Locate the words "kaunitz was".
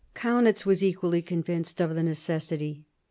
0.15-0.83